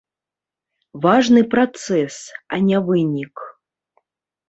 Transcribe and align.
Важны 1.03 1.45
працэс, 1.53 2.17
а 2.53 2.61
не 2.73 2.77
вынік. 2.91 3.35